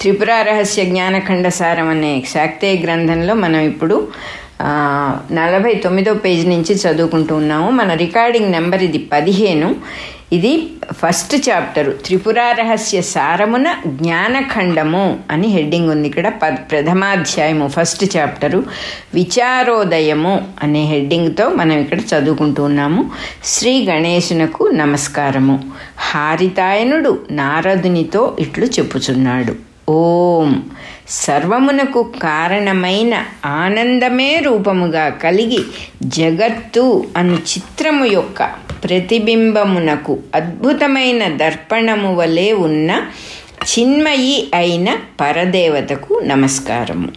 త్రిపుర 0.00 0.30
రహస్య 0.48 0.84
జ్ఞానఖండ 0.84 1.48
సారం 1.48 1.88
అనే 1.88 2.22
శాక్తే 2.32 2.78
గ్రంథంలో 2.84 3.34
మనం 3.34 3.60
ఇప్పుడు 3.60 4.08
నలభై 5.32 5.74
తొమ్మిదో 5.74 6.14
పేజీ 6.14 6.48
నుంచి 6.48 6.74
చదువుకుంటూ 6.74 7.36
ఉన్నాము. 7.36 7.70
మన 7.70 7.94
రికార్డింగ్ 7.94 8.52
నెంబర్ 8.52 8.82
ఇది 8.82 8.98
పదిహేను. 8.98 9.76
ఇది 10.32 10.70
ఫస్ట్ 10.92 11.34
చాప్టరు. 11.48 11.90
త్రిపుర 12.04 12.38
రహస్య 12.58 13.00
సారమున 13.00 13.76
జ్ఞానఖండము 13.86 15.18
అని 15.30 15.48
హెడ్డింగ్ 15.48 15.90
ఉంది. 15.90 16.08
ఇక్కడ 16.08 16.28
ప 16.28 16.56
ప్రథమాధ్యాయము 16.70 17.68
ఫస్ట్ 17.68 18.16
చాప్టరు. 18.16 18.64
విచారోదయము 19.14 20.34
అనే 20.62 20.84
హెడ్డింగ్తో 20.84 21.48
మనం 21.48 21.78
ఇక్కడ 21.78 22.00
చదువుకుంటూ 22.00 22.64
ఉన్నాము. 22.64 23.10
శ్రీ 23.44 23.86
గణేశునకు 23.86 24.64
నమస్కారము. 24.82 25.56
హారితాయనుడు 26.10 27.20
నారదునితో 27.30 28.36
ఇట్లు 28.40 28.66
చెప్పుచున్నాడు. 28.66 29.67
ఓం. 29.88 30.70
సర్వమునకు 31.08 32.12
కారణమైన 32.22 33.24
ఆనందమే 33.44 34.38
రూపముగా 34.38 35.08
కలిగి 35.08 35.58
జగత్తు 36.02 37.06
అను 37.16 37.34
చిత్రము 37.34 38.04
యొక్క 38.04 38.42
ప్రతిబింబమునకు 38.84 40.18
అద్భుతమైన 40.34 41.28
దర్పణము 41.28 42.14
వలె 42.14 42.52
ఉన్న 42.52 42.90
చిన్మయి 43.62 44.50
అయిన 44.54 44.96
పరదేవతకు 45.20 46.20
నమస్కారము. 46.24 47.08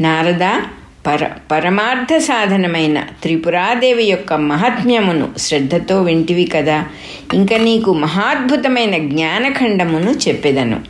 నారదా 0.00 0.62
పర 1.06 1.30
పరమార్థ 1.50 2.16
సాధనమైన 2.16 3.00
త్రిపురాదేవి 3.22 4.04
యొక్క 4.04 4.32
మహాత్మ్యమును 4.32 5.28
శ్రద్ధతో 5.38 6.02
వింటివి 6.02 6.44
కదా. 6.44 6.84
ఇంక 7.34 7.54
నీకు 7.54 7.94
మహాద్భుతమైన 7.94 8.98
జ్ఞానఖండమును 8.98 10.28
చెప్పెదను. 10.28 10.80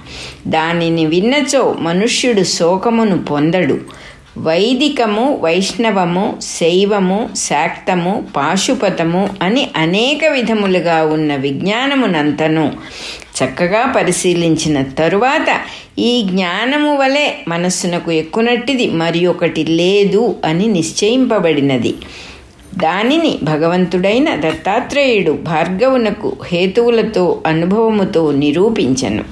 దానిని 0.47 1.07
విన్నచో 1.07 1.77
మనుష్యుడు 1.81 2.43
శోకమును 2.43 3.25
పొందడు. 3.25 4.05
వైదికము 4.39 5.39
వైష్ణవము 5.43 6.37
శైవము 6.43 7.31
శాక్తము 7.37 8.27
పాశుపతము 8.37 9.31
అని 9.43 9.71
అనేక 9.77 10.31
విధములుగా 10.31 11.05
ఉన్న 11.05 11.37
విజ్ఞానమునంతను 11.37 12.73
చక్కగా 13.35 13.93
పరిశీలించిన 13.97 14.83
తరువాత 14.83 15.61
ఈ 15.99 16.23
జ్ఞానము 16.23 16.97
వలె 16.97 17.33
మనస్సునకు 17.49 18.11
ఎక్కునట్టిది 18.13 18.91
మరి 18.91 19.27
ఒకటి 19.27 19.65
లేదు 19.65 20.37
అని 20.45 20.67
నిశ్చయింపబడినది. 20.67 21.95
దానిని 22.79 23.39
భగవంతుడైన 23.43 24.35
దత్తాత్రేయుడు 24.35 25.33
భార్గవునకు 25.33 26.37
హేతువులతో 26.47 27.43
అనుభవముతో 27.47 28.33
నిరూపించను. 28.33 29.25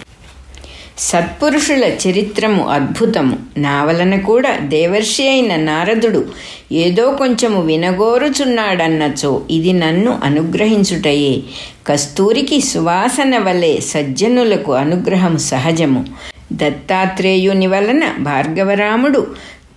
సత్పురుషుల 1.08 1.84
చరిత్రము 1.84 2.68
అద్భుతము. 2.68 3.36
నా 3.58 3.84
వలన 3.84 4.16
కూడా 4.16 4.56
దేవర్షి 4.56 5.28
అయిన 5.28 5.56
నారదుడు 5.56 6.24
ఏదో 6.72 7.10
కొంచెము 7.10 7.62
వినగోరుచున్నాడన్నచో 7.62 9.42
ఇది 9.50 9.72
నన్ను 9.72 10.20
అనుగ్రహించుటయే. 10.24 11.42
కస్తూరికి 11.86 12.60
సువాసన 12.60 13.38
వలె 13.38 13.80
సజ్జనులకు 13.80 14.72
అనుగ్రహం 14.72 15.38
సహజము. 15.38 16.04
దత్తాత్రేయుని 16.52 17.66
వలన 17.66 18.02
భార్గవరాముడు 18.20 19.26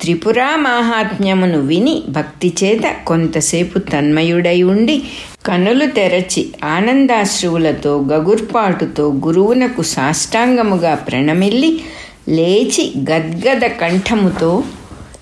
త్రిపురా 0.02 0.56
మాహాత్మ్యమును 0.56 1.60
విని 1.60 2.04
భక్తి 2.10 2.54
చేత 2.64 2.96
కొంతసేపు 3.08 3.80
తన్మయుడై 3.80 4.62
ఉండి 4.64 5.04
కనులు 5.46 5.86
తెరచి 5.86 6.48
ఆనందాశ్రువులతో 6.64 8.06
గగుర్పాటుతో 8.12 9.12
గురువునకు 9.26 9.82
సాష్టాంగముగా 9.82 10.96
ప్రణమిల్లి 10.96 11.82
లేచి 12.30 12.94
గద్గద 13.12 13.62
కంఠముతో 13.82 14.64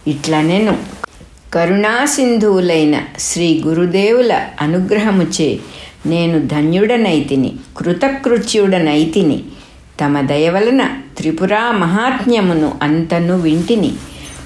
ఇట్లనెను. 0.08 0.78
కరుణాసింధువులైన 1.54 3.04
శ్రీ 3.20 3.64
గురుదేవుల 3.66 4.42
అనుగ్రహముచే 4.62 5.60
నేను 6.06 6.48
ధన్యుడనైతిని 6.48 7.54
కృతకృత్యుడనైతిని 7.78 9.44
తమ 10.02 10.22
దయవలన 10.22 10.82
త్రిపురా 11.18 11.72
మహాత్మ్యమును 11.72 12.74
అంతను 12.82 13.40
వింటిని. 13.40 13.92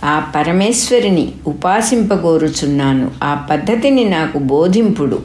ఆ 0.04 0.32
పరమేశ్వరిని 0.36 1.34
ఉపాసింపగోరుచున్నాను. 1.48 3.12
ఆ 3.24 3.48
పద్ధతిని 3.52 4.06
నాకు 4.06 4.40
బోధింపుడు. 4.40 5.20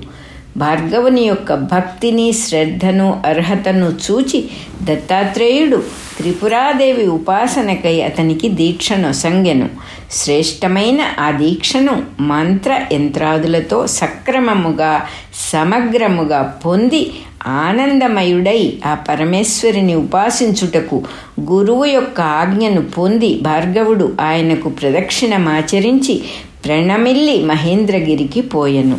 భార్గవుని 0.57 1.23
యొక్క 1.27 1.55
భక్తిని 1.55 2.33
శ్రద్ధను 2.33 3.23
అర్హతను 3.27 3.87
చూచి 3.87 4.51
దత్తాత్రేయుడు 4.83 5.83
త్రిపురాదేవి 6.17 7.07
ఉపాసనకై 7.07 8.01
అతనికి 8.01 8.49
దీక్షను 8.49 9.13
సంగెను 9.13 9.69
శ్రేష్టమైన 10.11 11.01
ఆ 11.19 11.31
దీక్షను 11.31 12.03
మంత్ర 12.21 12.87
యంత్రాదులతో 12.93 13.87
సక్రమముగా 13.87 15.03
సమగ్రముగా 15.51 16.61
పొంది 16.65 17.13
ఆనందమయుడై 17.47 18.79
ఆ 18.87 18.95
పరమేశ్వరిని 18.95 19.95
ఉపాసించుటకు 19.95 21.05
గురువు 21.41 21.85
యొక్క 21.85 22.21
ఆజ్ఞను 22.21 22.83
పొంది 22.83 23.35
భార్గవుడు 23.35 24.17
ఆయనకు 24.21 24.69
ప్రదక్షిణమాచరించి 24.69 26.23
ప్రణమిల్లి 26.65 27.45
మహేంద్రగిరికి 27.45 28.41
పోయెను. 28.41 28.99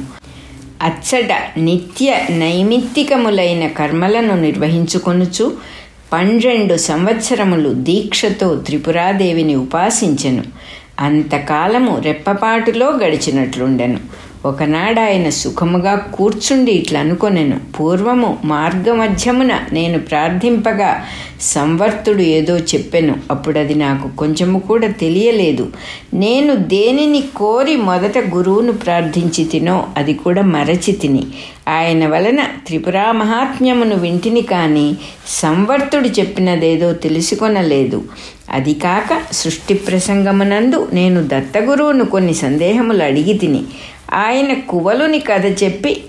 అచ్చట 0.81 1.59
నిత్య 1.59 2.16
నైమిత్తికములైన 2.30 3.68
కర్మలను 3.68 4.42
నిర్వహించుకొనుచు 4.42 5.54
పన్నెండు 6.14 6.75
సంవత్సరములు 6.75 7.70
దీక్షతో 7.70 8.56
త్రిపురాదేవిని 8.56 9.56
ఉపాసించెను. 9.56 10.44
అంతకాలము 11.00 12.00
రెప్పపాటులో 12.00 12.92
గడిచినట్లుండెను. 12.92 14.00
ఒకనాడు 14.46 15.00
ఆయన 15.00 15.30
సుఖముగా 15.30 15.96
కూర్చుండి 15.96 16.72
ఇట్లా 16.72 17.00
అనుకొనెను. 17.00 17.59
పూర్వము 17.80 18.38
మార్గమధ్యమున 18.46 19.59
నేను 19.74 20.00
ప్రార్థింపగా 20.00 21.06
సంవర్తుడు 21.42 22.22
ఏదో 22.22 22.58
చెప్పెను. 22.58 23.16
అప్పుడు 23.31 23.59
అది 23.59 23.76
నాకు 23.76 24.18
కొంచెము 24.18 24.59
కూడా 24.59 24.88
తెలియలేదు. 24.88 25.72
నేను 26.14 26.56
దేనిని 26.56 27.24
కోరి 27.36 27.76
మొదట 27.76 28.18
గురువును 28.18 28.72
ప్రార్థించి 28.72 29.46
తినో 29.46 29.88
అది 29.98 30.14
కూడా 30.14 30.42
మరచి 30.42 30.92
తిని. 30.92 31.24
ఆయన 31.70 32.08
వలన 32.08 32.44
త్రిపురా 32.68 33.12
మహాత్మ్యమును 33.12 33.96
వింటిని 33.96 34.42
కానీ 34.42 34.98
సంవర్తుడు 35.28 36.08
చెప్పినదేదో 36.08 36.94
తెలుసుకొనలేదు. 36.94 38.04
అది 38.52 38.74
కాక 38.74 39.22
సృష్టి 39.31 39.74
ప్రసంగమునందు 39.74 40.88
నేను 40.94 41.24
దత్తగురువును 41.28 42.06
కొన్ని 42.06 42.34
సందేహములు 42.34 43.04
అడిగి 43.04 43.34
తిని. 43.34 43.64
ఆయన 44.13 44.53
కువలుని 44.53 45.19
కథ 45.19 45.63
చెప్పి 45.63 46.01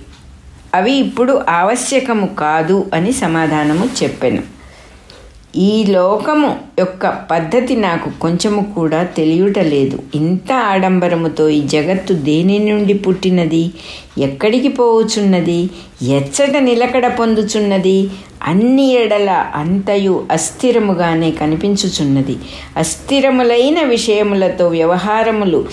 అవి 0.75 0.93
ఇప్పుడు 0.93 1.43
ఆవశ్యకము 1.49 2.27
కాదు 2.27 2.91
అని 2.95 3.13
సమాధానము 3.13 3.89
చెప్పాను. 4.03 4.55
ఈ 5.57 5.85
లోకము 5.89 6.61
యొక్క 6.79 7.09
పద్ధతి 7.31 7.77
నాకు 7.77 8.21
కొంచెము 8.21 8.73
కూడా 8.75 9.03
తెలియటలేదు 9.03 9.99
ఇంత 10.15 10.53
ఆడంబరముతో 10.53 11.49
ఈ 11.49 11.63
జగత్తు 11.63 12.13
దేని 12.13 12.59
నుండి 12.59 12.95
పుట్టినది? 12.95 13.71
ఎక్కడికి 14.19 14.69
పోవుచున్నది? 14.69 15.71
ఎచ్చట 16.03 16.57
నిలకడ 16.57 17.07
పొందుచున్నది? 17.07 18.11
అన్ని 18.43 18.93
ఎడల 18.93 19.31
అంతయు 19.55 20.27
అస్థిరముగానే 20.31 21.31
కనిపించుచున్నది. 21.31 22.37
అస్థిరములైన 22.77 23.83
విషయములతో 23.83 24.69
వ్యవహారములు 24.69 25.65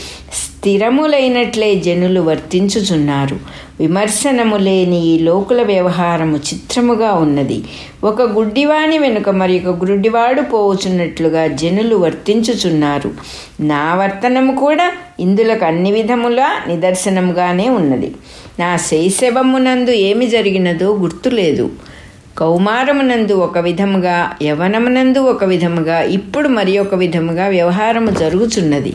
స్థిరములైనట్లే 0.62 1.75
జనులు 1.75 2.22
వర్తించుచున్నారు. 2.22 3.38
విమర్శనము 3.80 4.58
లేని 4.58 5.06
ఈ 5.06 5.19
లోకుల 5.19 5.62
వ్యవహారము 5.62 6.38
చిత్రముగా 6.38 7.12
ఉన్నది. 7.12 7.63
ఒక 8.04 8.22
గుడ్డివాణి 8.22 8.98
వెనుక 8.98 9.30
మరి 9.30 9.62
ఒక 9.66 9.86
గుడ్డివాడు 9.86 10.42
పోవుచున్నట్లుగా 10.42 11.48
జనులు 11.48 11.96
వర్తించుచున్నారు. 11.96 13.12
నా 13.60 13.96
వర్తనము 13.96 14.56
కూడా 14.56 14.92
ఇందులకు 15.19 15.66
అన్ని 15.66 15.92
విధములా 15.92 16.56
నిదర్శనముగానే 16.68 17.69
ఉన్నది. 17.69 18.12
నా 18.60 18.78
శైశవమునందు 18.78 19.92
ఏమి 19.92 20.28
జరిగినదో 20.28 20.96
గుర్తులేదు. 20.96 21.69
కౌమారమునందు 22.42 23.34
ఒక 23.34 23.58
విధముగా 23.58 24.32
యవనమునందు 24.44 25.20
ఒక 25.20 25.44
విధముగా 25.44 26.02
ఇప్పుడు 26.02 26.48
మరి 26.48 26.78
ఒక 26.78 26.96
విధముగా 26.96 27.48
వ్యవహారము 27.48 28.12
జరుగుచున్నది. 28.12 28.94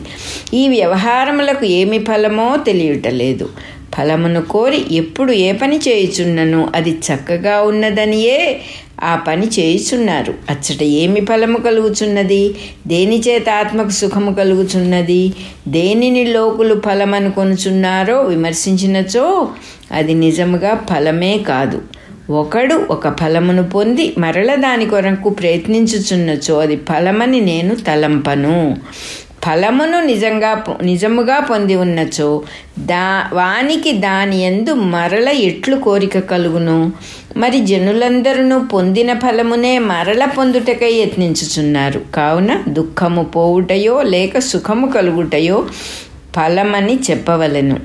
ఈ 0.53 0.67
వ్యవహారములకు 0.67 1.65
ఏమి 1.65 1.99
ఫలమో 1.99 2.57
తెలియటలేదు. 2.65 3.49
ఫలమును 3.97 4.41
కోరి 4.41 4.85
ఎప్పుడు 4.91 5.31
ఏ 5.31 5.51
పని 5.51 5.77
చేయుచున్నను 5.77 6.69
అది 6.75 6.91
చక్కగా 6.91 7.61
ఉన్నదనియే 7.61 8.61
ఆ 9.03 9.15
పని 9.15 9.47
చేయుచున్నారు. 9.59 10.33
అచ్చట 10.49 10.83
ఏమి 10.83 11.25
ఫలము 11.25 11.57
కలుగుచున్నది? 11.57 12.55
దేని 12.87 13.19
చేత 13.19 13.49
ఆత్మకు 13.49 13.89
సుఖము 13.89 14.33
కలుగుచున్నది? 14.33 15.33
దేనిని 15.67 16.25
లోకులు 16.25 16.81
ఫలమనుకొనుచున్నారో 16.85 18.21
విమర్శించినచో 18.21 19.47
అది 19.91 20.13
నిజముగా 20.13 20.85
ఫలమే 20.89 21.37
కాదు. 21.37 21.81
ఒకడు 22.29 22.87
ఒక 22.89 23.19
ఫలమును 23.19 23.63
పొంది 23.63 24.13
మరల 24.17 24.55
దాని 24.55 24.85
కొరకు 24.85 25.29
ప్రయత్నించుచున్నచో 25.29 26.59
అది 26.59 26.75
ఫలమని 26.75 27.41
నేను 27.41 27.75
తలంపను. 27.75 28.77
ఫలమును 29.45 30.01
నిజంగా 30.01 30.63
నిజముగా 30.83 31.39
పొంది 31.39 31.75
ఉన్నచో 31.75 32.41
దా 32.79 33.29
వానికి 33.33 33.91
దాని 33.91 34.41
ఎందు 34.41 34.73
మరల 34.73 35.29
ఎట్లు 35.29 35.75
కోరిక 35.75 36.19
కలుగును? 36.19 36.91
మరి 37.37 37.59
జనులందరూ 37.59 38.59
పొందిన 38.59 39.13
ఫలమునే 39.13 39.79
మరల 39.79 40.25
పొందుటకై 40.25 40.93
యత్నించుచున్నారు. 40.93 42.01
కావున 42.15 42.63
దుఃఖము 42.69 43.23
పోవుటయో 43.23 44.01
లేక 44.01 44.39
సుఖము 44.39 44.87
కలుగుటయో 44.87 45.65
ఫలమని 46.35 46.99
చెప్పవలను. 47.11 47.79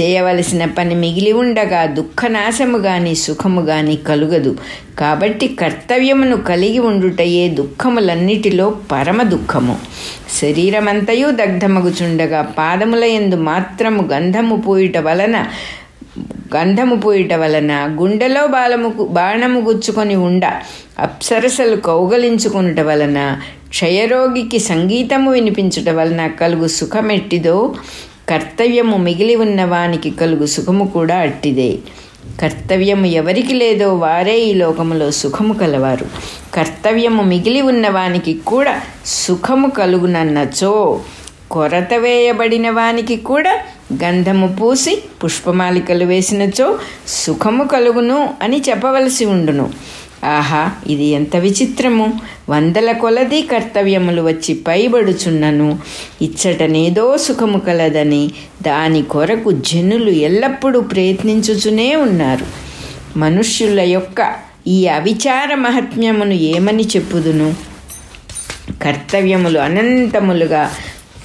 చేయవలసిన 0.00 0.64
పని 0.64 0.94
మిగిలి 0.94 1.32
ఉండగా 1.32 1.86
దుఃఖనాశము 1.86 2.78
గాని 2.78 3.14
సుఖము 3.14 3.60
గాని 3.60 3.96
కలుగదు. 3.96 4.56
కాబట్టి 4.98 5.48
కర్తవ్యమును 5.48 6.36
కలిగి 6.36 6.78
ఉండుటయే 6.78 7.48
దుఃఖములన్నిటిలో 7.48 8.76
పరమ 8.92 9.22
దుఃఖము. 9.22 9.78
శరీరమంతయు 10.40 11.30
దగ్ధమగుచుండగా 11.30 12.42
పాదముల 12.42 13.04
ఎందు 13.04 13.34
మాత్రము 13.34 14.08
గంధము 14.12 14.56
పోయిట 14.56 14.98
వలన 14.98 15.46
గంధము 16.54 16.96
పోయిట 16.96 17.34
వలన 17.34 17.72
గుండెలో 18.00 18.46
బాలము 18.46 18.88
బాణము 19.10 19.60
గుచ్చుకొని 19.60 20.16
ఉండ 20.16 20.44
అప్సరసలు 20.98 21.76
కౌగలించుకునుట 21.76 22.80
వలన 22.80 23.40
క్షయరోగికి 23.68 24.58
సంగీతము 24.58 25.30
వినిపించుట 25.32 25.88
వలన 25.88 26.26
కలుగు 26.26 26.66
సుఖమెట్టిదో 26.66 27.74
కర్తవ్యము 28.28 28.96
మిగిలి 28.96 29.34
ఉన్నవానికి 29.36 30.10
కలుగు 30.10 30.46
సుఖము 30.46 30.84
కూడా 30.86 31.16
అట్టిదే. 31.16 31.78
కర్తవ్యము 32.40 33.06
ఎవరికి 33.06 33.54
లేదో 33.54 33.94
వారే 33.94 34.40
ఈ 34.40 34.54
లోకములో 34.54 35.10
సుఖము 35.10 35.54
కలవారు. 35.54 36.06
కర్తవ్యము 36.54 37.22
మిగిలి 37.22 37.60
ఉన్నవానికి 37.60 38.34
కూడా 38.34 38.80
సుఖము 39.06 39.70
కలుగునన్నచో 39.70 41.00
కొరత 41.50 41.94
వేయబడిన 41.94 42.70
వానికి 42.70 43.16
కూడా 43.16 43.54
గంధము 44.00 44.56
పూసి 44.60 44.92
పుష్పమాలికలు 45.22 46.04
వేసినచో 46.04 46.78
సుఖము 47.16 47.64
కలుగును 47.64 48.28
అని 48.42 48.62
చెప్పవలసి 48.68 49.24
ఉండును. 49.24 49.66
ఆహా 50.24 50.70
ఇది 50.86 51.04
ఎంత 51.04 51.36
విచిత్రము! 51.36 52.06
వందల 52.48 52.92
కొలది 52.92 53.42
కర్తవ్యములు 53.42 54.22
వచ్చి 54.22 54.54
పైబడుచున్నను. 54.68 55.68
ఇచ్చటనేదో 56.20 57.16
సుఖము 57.16 57.58
కలదని 57.58 58.22
దాని 58.62 59.02
కొరకు 59.04 59.50
జనులు 59.62 60.10
ఎల్లప్పుడూ 60.20 60.80
ప్రయత్నించుచునే 60.80 61.96
ఉన్నారు. 61.96 62.46
మనుష్యుల 63.16 63.80
యొక్క 63.80 64.20
ఈ 64.66 64.86
అవిచార 64.88 65.54
మహాత్మ్యమును 65.54 66.34
ఏమని 66.52 66.82
చెప్పుదును? 66.86 67.48
కర్తవ్యములు 68.82 69.58
అనంతములుగా 69.58 70.62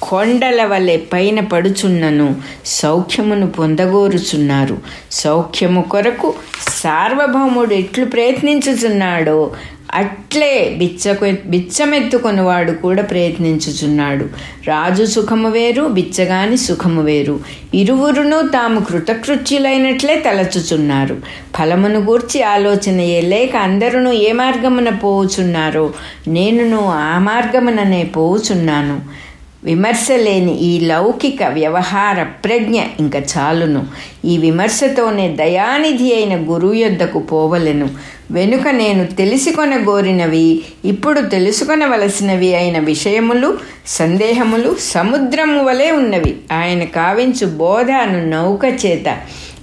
కొండల 0.02 0.64
వలె 0.64 0.96
పైన 0.96 1.40
పడుచున్నను 1.40 2.36
సౌఖ్యమును 2.66 3.46
పొందగోరుచున్నారు. 3.46 4.78
సౌఖ్యము 5.12 5.82
కొరకు 5.82 6.34
సార్వభౌముడు 6.68 7.74
ఎట్లు 7.74 8.04
ప్రయత్నించుచున్నాడో 8.04 9.50
అట్లే 9.94 10.74
బిచ్చకు 10.78 11.26
బిచ్చమెత్తుకొనివాడు 11.46 12.72
కూడా 12.72 13.02
ప్రయత్నించుచున్నాడు. 13.02 14.24
రాజు 14.68 15.04
సుఖము 15.04 15.50
వేరు 15.50 15.82
బిచ్చగాని 15.82 16.56
సుఖము 16.56 17.02
వేరు. 17.02 17.40
ఇరువురును 17.74 18.48
తాము 18.48 18.80
కృతకృత్యులైనట్లే 18.80 20.14
తలచుచున్నారు. 20.16 21.16
ఫలమును 21.58 22.00
గూర్చి 22.00 22.42
ఆలోచన 22.42 22.96
లేక 23.28 23.56
అందరూ 23.56 24.12
ఏ 24.12 24.32
మార్గమున 24.32 24.88
పోవుచున్నారో 24.88 25.92
నేనును 26.28 26.84
ఆ 26.86 27.18
మార్గముననే 27.18 28.04
పోవుచున్నాను. 28.04 29.27
విమర్శ 29.68 30.06
లేని 30.16 30.52
ఈ 30.60 30.80
లౌకిక 30.80 31.42
వ్యవహార 31.48 32.22
ప్రజ్ఞ 32.22 32.80
ఇంక 33.00 33.16
చాలును. 33.16 33.82
ఈ 34.24 34.38
విమర్శతోనే 34.38 35.28
దయానిధి 35.28 36.14
అయిన 36.14 36.34
గురువు 36.50 36.72
యొద్దకు 36.72 37.18
పోవలెను. 37.18 37.88
వెనుక 38.30 38.68
నేను 38.68 39.04
తెలుసుకొనగోరినవి 39.06 40.46
ఇప్పుడు 40.84 41.20
తెలుసుకొనవలసినవి 41.20 42.54
అయిన 42.54 42.78
విషయములు 42.78 43.58
సందేహములు 43.86 44.76
సముద్రము 44.80 45.64
వలె 45.64 45.90
ఉన్నవి. 45.90 46.36
ఆయన 46.52 46.84
కావించు 46.84 47.46
బోధను 47.46 48.20
నౌక 48.30 48.64
చేత 48.86 49.08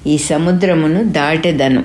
ఈ 0.08 0.18
సముద్రమును 0.18 1.04
దాటెదను. 1.04 1.84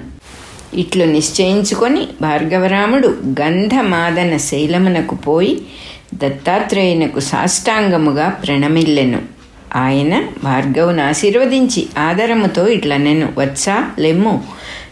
ఇట్లు 0.74 1.04
నిశ్చయించుకొని 1.04 2.02
భార్గవరాముడు 2.22 3.08
గంధమాదన 3.40 4.36
శైలమునకు 4.36 5.14
పోయి 5.14 5.54
దత్తాత్రేయునకు 6.14 7.20
సాష్టాంగముగా 7.20 8.28
ప్రణమిల్లెను. 8.28 9.22
ఆయన 9.76 10.22
భార్గవును 10.44 11.08
ఆశీర్వదించి 11.08 11.86
ఆదరముతో 11.98 12.66
ఇట్లనెను 12.66 13.28
వచ్చా? 13.38 13.90
లెమ్ము. 13.98 14.44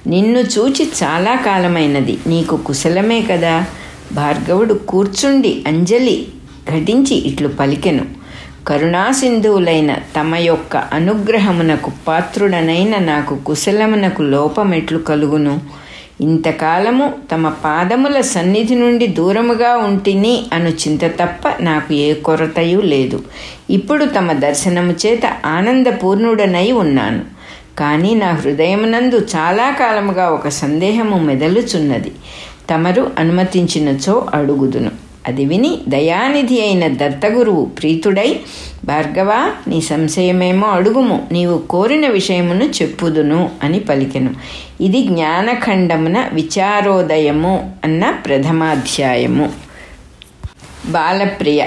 నిన్ను 0.07 0.39
చూచి 0.39 0.91
చాలా 1.03 1.35
కాలమైనది. 1.35 2.19
నీకు 2.27 2.57
కుశలమే 2.57 3.23
కదా? 3.23 3.65
భార్గవుడు 4.13 4.75
కూర్చుండి 4.75 5.65
అంజలి 5.67 6.27
ఘటించి 6.71 7.17
ఇట్లు 7.17 7.49
పలికెను. 7.49 8.07
కరుణాసింధువులైన 8.69 9.95
తమ 9.95 10.35
యొక్క 10.35 10.77
అనుగ్రహమునకు 10.77 11.93
పాత్రుడనైన 12.09 12.99
నాకు 12.99 13.37
కుశలమునకు 13.37 14.23
లోపమెట్లు 14.23 14.99
కలుగును. 14.99 15.61
ఇంతకాలము 16.21 17.15
తమ 17.33 17.49
పాదముల 17.49 18.21
సన్నిధి 18.21 18.75
నుండి 18.75 19.07
దూరముగా 19.07 19.77
ఉంటిని 19.77 20.47
అను 20.53 20.69
చింత 20.69 21.05
తప్ప 21.05 21.49
నాకు 21.61 21.95
ఏ 21.95 22.15
కొరతయు 22.15 22.81
లేదు. 22.81 23.23
ఇప్పుడు 23.71 24.05
తమ 24.05 24.33
దర్శనము 24.33 24.93
చేత 24.93 25.21
ఆనందపూర్ణుడనై 25.47 26.73
ఉన్నాను. 26.73 27.25
కానీ 27.79 28.15
నా 28.15 28.31
హృదయమునందు 28.31 29.27
చాలా 29.37 29.71
కాలముగా 29.71 30.31
ఒక 30.31 30.49
సందేహము 30.49 31.19
మెదలుచున్నది. 31.19 32.13
తమరు 32.71 33.11
అనుమతించినచో 33.19 34.27
అడుగుదును. 34.35 35.08
అది 35.29 35.45
విని 35.45 35.79
దయానిధి 35.89 36.61
అయిన 36.61 36.89
దత్తగురువు 36.89 37.65
ప్రీతుడై 37.65 38.41
భార్గవ 38.85 39.53
నీ 39.69 39.81
సంశయమేమో 39.81 40.67
అడుగుము. 40.67 41.27
నీవు 41.33 41.59
కోరిన 41.59 42.09
విషయమును 42.09 42.65
చెప్పుదును 42.65 43.51
అని 43.63 43.81
పలికెను. 43.81 44.31
ఇది 44.81 45.03
జ్ఞానఖండమున 45.03 46.31
విచారోదయము 46.33 47.73
అన్న 47.85 48.11
ప్రథమాధ్యాయము. 48.11 49.53
బాలప్రియ 50.87 51.65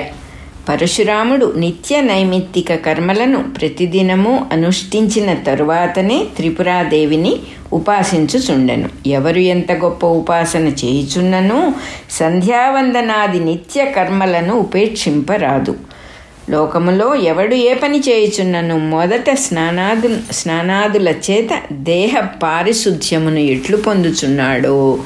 పరశురాముడు 0.69 1.53
నిత్య 1.57 2.01
నైమిత్తిక 2.01 2.75
కర్మలను 2.75 3.43
ప్రతిదినము 3.43 4.47
అనుష్ఠించిన 4.51 5.33
తరువాతనే 5.33 6.25
త్రిపురాదేవిని 6.35 7.33
ఉపాసించుచుండెను. 7.73 8.89
ఎవరు 9.07 9.39
ఎంత 9.39 9.71
గొప్ప 9.71 10.05
ఉపాసన 10.05 10.67
చేయుచున్నను 10.67 11.73
సంధ్యావందనాది 12.11 13.39
నిత్య 13.39 13.85
కర్మలను 13.85 14.53
ఉపేక్షింపరాదు. 14.53 15.75
లోకములో 16.49 17.15
ఎవడు 17.15 17.55
ఏ 17.55 17.73
పని 17.73 17.99
చేయుచున్నను 17.99 18.77
మొదట 18.77 19.29
స్నానాదు 19.33 20.17
స్నానాదుల 20.31 21.09
చేత 21.09 21.49
దేహ 21.71 22.19
పారిశుధ్యమును 22.19 23.39
ఎట్లు 23.39 23.77
పొందుచున్నాడో 23.77 24.99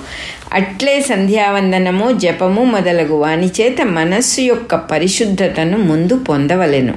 అట్లే 0.55 1.01
సంధ్యావందనము 1.01 2.11
జపము 2.11 2.63
మొదలగు 2.63 3.15
వాని 3.15 3.47
చేత 3.47 3.81
మనస్సు 3.81 4.41
యొక్క 4.41 4.75
పరిశుద్ధతను 4.75 5.77
ముందు 5.77 6.15
పొందవలెను. 6.17 6.93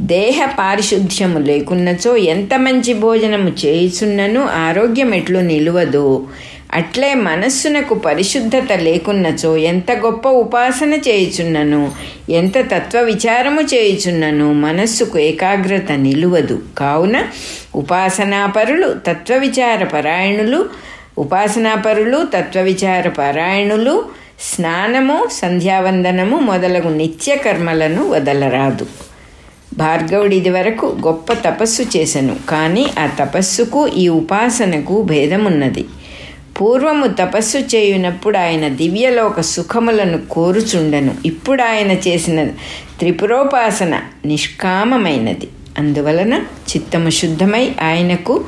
దేహ 0.00 0.46
పారిశుద్ధ్యము 0.58 1.38
లేకున్నచో 1.38 2.16
ఎంత 2.16 2.54
మంచి 2.54 2.94
భోజనము 2.94 3.48
చేయుచున్నను 3.48 4.42
ఆరోగ్యం 4.44 5.14
ఎట్లు 5.14 5.38
నిలువదు. 5.38 6.26
అట్లే 6.74 7.14
మనస్సునకు 7.14 7.94
పరిశుద్ధత 7.94 8.72
లేకున్నచో 8.72 9.56
ఎంత 9.56 9.90
గొప్ప 9.92 10.28
ఉపాసన 10.28 10.94
చేయుచున్నను 10.94 11.92
ఎంత 12.30 12.58
తత్వ 12.58 13.00
విచారము 13.00 13.60
చేయుచున్నను 13.60 14.52
మనస్సుకు 14.52 15.18
ఏకాగ్రత 15.18 15.92
నిలువదు. 15.92 16.62
కావున 16.78 17.16
ఉపాసనాపరులు 17.74 18.94
తత్వ 19.06 19.36
విచార 19.36 19.84
పరాయణులు 19.84 20.86
ఉపాసనాపరులు 21.18 22.26
తత్వ 22.34 22.60
విచార 22.60 23.08
స్నానము 24.40 25.28
సంధ్యావందనము 25.32 26.36
మొదలగు 26.36 26.88
నిత్యకర్మలను 26.88 28.08
వదలరాదు. 28.08 28.86
భార్గవుడు 29.78 30.34
ఇదివరకు 30.34 30.96
గొప్ప 31.06 31.32
తపస్సు 31.32 31.82
చేశను 31.82 32.36
కానీ 32.48 32.86
ఆ 32.98 33.06
తపస్సుకు 33.06 33.88
ఈ 33.88 34.08
ఉపాసనకు 34.08 35.02
భేదమున్నది. 35.02 35.84
పూర్వము 36.60 37.06
తపస్సు 37.06 37.58
చేయునప్పుడు 37.58 38.38
ఆయన 38.38 38.68
దివ్యలోక 38.68 39.40
సుఖములను 39.40 40.26
కోరుచుండను. 40.26 41.14
ఇప్పుడు 41.26 41.62
ఆయన 41.62 41.90
చేసిన 41.90 42.44
త్రిపురోపాసన 42.98 44.00
నిష్కామమైనది. 44.24 45.48
అందువలన 45.78 46.34
చిత్తము 46.34 47.10
శుద్ధమై 47.10 47.70
ఆయనకు 47.82 48.44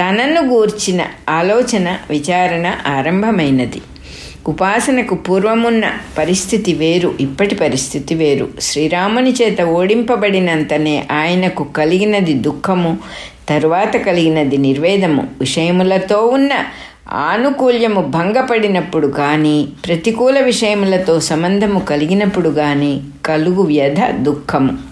తనను 0.00 0.46
గూర్చిన 0.48 1.02
ఆలోచన 1.28 1.98
విచారణ 2.10 2.74
ఆరంభమైనది. 2.86 3.82
ఉపాసనకు 4.46 5.14
పూర్వమున్న 5.14 5.84
పరిస్థితి 6.18 6.74
వేరు 6.74 7.14
ఇప్పటి 7.20 7.54
పరిస్థితి 7.54 8.14
వేరు. 8.14 8.48
శ్రీరాముని 8.60 9.30
చేత 9.30 9.62
ఓడింపబడినంతనే 9.62 11.06
ఆయనకు 11.12 11.64
కలిగినది 11.64 12.32
దుఃఖము 12.32 12.98
తరువాత 13.48 13.96
కలిగినది 13.96 14.56
నిర్వేదము. 14.56 15.28
విషయములతో 15.40 16.26
ఉన్న 16.26 16.50
ఆనుకూల్యము 17.10 18.00
భంగపడినప్పుడు 18.00 19.06
కానీ 19.06 19.68
ప్రతికూల 19.86 20.40
విషయములతో 20.40 21.20
సంబంధము 21.20 21.78
కలిగినప్పుడు 21.80 22.50
కానీ 22.50 23.00
కలుగు 23.26 23.62
వ్యధ 23.62 24.00
దుఃఖము. 24.10 24.87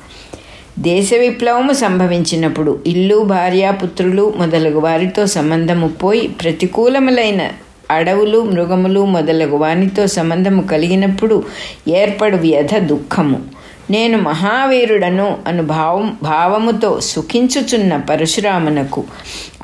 దేశ 0.78 1.11
విప్లవము 1.14 1.73
సంభవించినప్పుడు 1.73 2.80
ఇల్లు 2.87 3.16
భార్యాపుత్రులు 3.23 4.35
మొదలగు 4.37 4.80
వారితో 4.80 5.26
సంబంధము 5.26 5.88
పోయి 5.88 6.28
ప్రతికూలములైన 6.28 7.50
అడవులు 7.90 8.42
మృగములు 8.45 9.04
మొదలగు 9.04 9.56
వానితో 9.56 10.06
సంబంధము 10.06 10.62
కలిగినప్పుడు 10.62 11.45
ఏర్పడు 11.88 12.37
వ్యధ 12.37 12.78
దుఃఖము. 12.78 13.42
నేను 13.90 14.18
మహావీరుడను 14.18 15.38
అను 15.47 15.62
భావం 15.62 16.16
భావముతో 16.23 17.00
సుఖించుచున్న 17.00 17.97
పరశురామునకు 17.97 19.04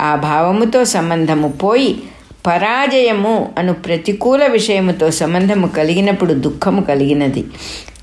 ఆ 0.01 0.15
భావముతో 0.15 0.85
సంబంధము 0.85 1.49
పోయి 1.49 2.03
పరాజయము 2.47 3.53
అను 3.59 3.73
ప్రతికూల 3.73 4.47
విషయముతో 4.47 5.11
సంబంధము 5.11 5.67
కలిగినప్పుడు 5.67 6.33
దుఃఖము 6.33 6.83
కలిగినది. 6.83 7.43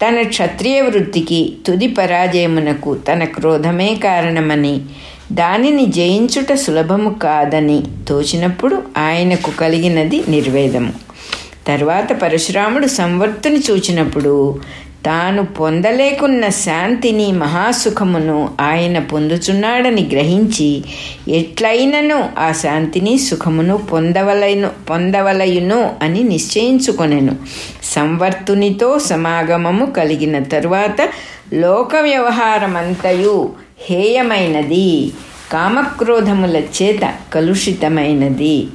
తన 0.01 0.21
క్షత్రియ 0.21 0.81
వృత్తికి 0.81 1.53
తుది 1.67 1.87
పరాజయమునకు 1.87 2.95
తన 2.95 3.23
క్రోధమే 3.23 3.95
కారణమని 3.95 4.81
దానిని 5.31 5.85
జయించుట 5.85 6.53
సులభము 6.53 7.13
కాదని 7.13 7.83
తోచినప్పుడు 8.07 8.83
ఆయనకు 8.97 9.51
కలిగినది 9.51 10.23
నిర్వేదము. 10.27 10.93
తర్వాత 11.67 12.21
పరశురాముడు 12.21 12.87
సంవర్తుని 12.87 13.59
చూచినప్పుడు 13.71 14.59
తాను 15.05 15.45
పొందలేకున్న 15.45 16.49
శాంతిని 16.49 17.31
మహాసుఖమును 17.31 18.49
ఆయన 18.61 18.99
పొందుచున్నాడని 18.99 20.07
గ్రహించి 20.11 20.83
ఎట్లయినను 21.27 22.29
ఆ 22.37 22.51
శాంతిని 22.51 23.17
సుఖమును 23.17 23.77
పొందవలైను 23.77 24.69
పొందవలయును 24.89 25.95
అని 26.01 26.23
నిశ్చయించుకొనెను. 26.23 27.35
సంవర్తునితో 27.83 28.99
సమాగమము 28.99 29.85
కలిగిన 29.85 30.39
తరువాత 30.39 31.09
లోక 31.53 31.95
వ్యవహారమంతయు 31.95 33.49
హేయమైనది 33.81 35.11
కామక్రోధముల 35.51 36.57
చేత 36.57 37.13
కలుషితమైనది. 37.33 38.67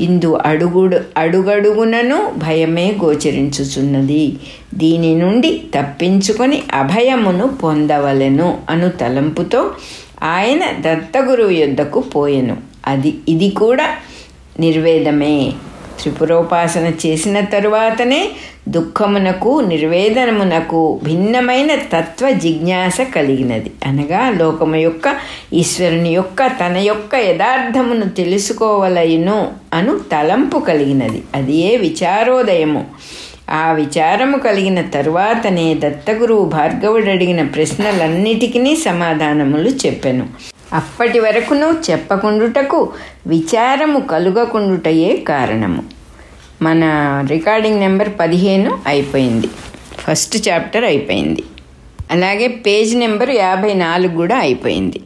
ఇందు 0.00 0.38
అడుగుడు 0.46 1.00
అడుగడుగునను 1.16 2.32
భయమే 2.38 2.96
గోచరించుచున్నది. 3.04 4.32
దీని 4.74 5.14
నుండి 5.14 5.62
తప్పించుకొని 5.74 6.62
అభయమును 6.74 7.46
పొందవలెను 7.46 8.58
అను 8.70 8.88
తలంపుతో 8.88 9.70
ఆయన 10.22 10.60
దత్తగురువు 10.80 11.50
యొద్దకు 11.50 12.00
పోయెను. 12.00 12.56
అది 12.86 13.14
ఇది 13.28 13.50
కూడా 13.50 13.88
నిర్వేదమే. 14.60 15.52
త్రిపురోపాసన 16.00 16.92
చేసిన 17.06 17.40
తరువాతనే 17.40 18.28
దుఃఖమునకు 18.68 19.60
నిర్వేదనమునకు 19.60 21.00
భిన్నమైన 21.04 21.74
తత్వ 21.74 22.30
జిజ్ఞాస 22.30 23.00
కలిగినది. 23.00 23.70
అనగా 23.86 24.30
లోకము 24.30 24.76
యొక్క 24.76 25.16
ఈశ్వరుని 25.52 26.10
యొక్క 26.14 26.46
తన 26.46 26.76
యొక్క 26.76 27.14
యథార్థమును 27.14 28.08
తెలుసుకోవలయును 28.08 29.38
అను 29.74 30.00
తలంపు 30.12 30.58
కలిగినది. 30.58 31.22
అది 31.34 31.56
ఏ 31.56 31.76
విచారోదయము? 31.76 32.84
ఆ 33.50 33.72
విచారము 33.72 34.38
కలిగిన 34.38 34.80
తరువాతనే 34.80 35.74
దత్తగురువు 35.74 36.44
భార్గవుడు 36.44 37.10
అడిగిన 37.10 37.42
ప్రశ్నలన్నిటికీ 37.46 38.76
సమాధానములు 38.76 39.70
చెప్పెను. 39.86 40.26
అప్పటి 40.72 41.18
వరకును 41.18 41.76
చెప్పకుండుటకు 41.90 42.92
విచారము 43.26 44.00
కలుగకుండుటయే 44.00 45.16
కారణము. 45.16 45.82
మన 46.62 46.80
రికార్డింగ్ 47.28 47.80
నెంబర్ 47.80 48.08
పదిహేను 48.20 48.78
అయిపోయింది. 48.86 49.46
ఫస్ట్ 49.98 50.48
చాప్టర్ 50.48 50.84
అయిపోయింది. 50.84 51.44
అలాగే 52.10 52.48
పేజ్ 52.48 52.96
నెంబర్ 52.96 53.30
యాభై 53.30 53.74
నాలుగు 53.74 54.14
కూడా 54.14 54.36
అయిపోయింది. 54.36 55.00